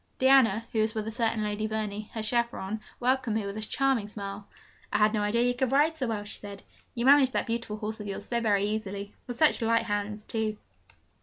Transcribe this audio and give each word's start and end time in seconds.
Diana, 0.17 0.65
who 0.71 0.79
was 0.81 0.95
with 0.95 1.07
a 1.07 1.11
certain 1.11 1.43
Lady 1.43 1.67
Verney, 1.67 2.09
her 2.15 2.23
chaperon, 2.23 2.81
welcomed 2.99 3.35
me 3.37 3.45
with 3.45 3.55
a 3.55 3.61
charming 3.61 4.07
smile. 4.07 4.47
'I 4.91 4.97
had 4.97 5.13
no 5.13 5.21
idea 5.21 5.43
you 5.43 5.53
could 5.53 5.71
ride 5.71 5.93
so 5.93 6.07
well,' 6.07 6.23
she 6.23 6.37
said, 6.39 6.63
'you 6.95 7.05
manage 7.05 7.29
that 7.33 7.45
beautiful 7.45 7.77
horse 7.77 7.99
of 7.99 8.07
yours 8.07 8.25
so 8.25 8.41
very 8.41 8.63
easily 8.63 9.13
with 9.27 9.37
such 9.37 9.61
light 9.61 9.83
hands, 9.83 10.23
too.' 10.23 10.57